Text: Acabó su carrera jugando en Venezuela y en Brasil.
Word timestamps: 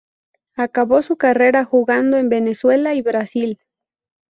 Acabó 0.55 1.03
su 1.03 1.15
carrera 1.15 1.63
jugando 1.63 2.17
en 2.17 2.27
Venezuela 2.27 2.95
y 2.95 2.97
en 2.97 3.03
Brasil. 3.03 3.59